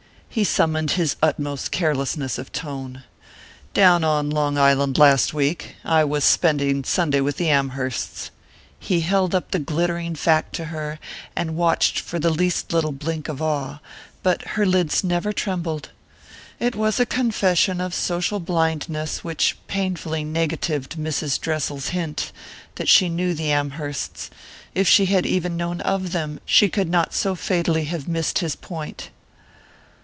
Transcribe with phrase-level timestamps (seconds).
[0.33, 3.03] He summoned his utmost carelessness of tone.
[3.73, 8.31] "Down on Long Island last week I was spending Sunday with the Amhersts."
[8.79, 10.99] He held up the glittering fact to her,
[11.35, 13.79] and watched for the least little blink of awe;
[14.23, 15.89] but her lids never trembled.
[16.61, 21.41] It was a confession of social blindness which painfully negatived Mrs.
[21.41, 22.31] Dressel's hint
[22.75, 24.29] that she knew the Amhersts;
[24.73, 28.55] if she had even known of them, she could not so fatally have missed his
[28.55, 29.09] point.